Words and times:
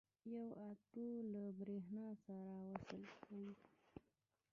یو 0.33 0.45
اوتو 0.63 1.05
له 1.31 1.43
برېښنا 1.57 2.07
سره 2.25 2.41
وصل 2.65 3.01
کړئ. 3.23 3.47